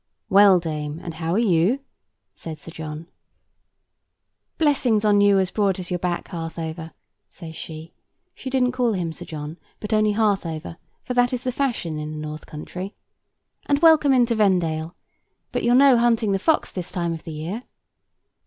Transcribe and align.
"Well, 0.29 0.57
dame, 0.59 0.97
and 1.03 1.13
how 1.13 1.33
are 1.33 1.37
you?" 1.37 1.81
said 2.33 2.57
Sir 2.57 2.71
John. 2.71 3.05
"Blessings 4.57 5.05
on 5.05 5.21
you 5.21 5.37
as 5.37 5.51
broad 5.51 5.77
as 5.77 5.91
your 5.91 5.99
back, 5.99 6.29
Harthover," 6.29 6.93
says 7.29 7.55
she—she 7.55 8.49
didn't 8.49 8.71
call 8.71 8.93
him 8.93 9.13
Sir 9.13 9.25
John, 9.25 9.59
but 9.79 9.93
only 9.93 10.13
Harthover, 10.13 10.77
for 11.03 11.13
that 11.13 11.33
is 11.33 11.43
the 11.43 11.51
fashion 11.51 11.99
in 11.99 12.13
the 12.13 12.17
North 12.17 12.47
country—"and 12.47 13.79
welcome 13.83 14.11
into 14.11 14.33
Vendale: 14.33 14.95
but 15.51 15.63
you're 15.63 15.75
no 15.75 15.97
hunting 15.99 16.31
the 16.31 16.39
fox 16.39 16.71
this 16.71 16.89
time 16.89 17.13
of 17.13 17.23
the 17.23 17.33
year?" 17.33 17.61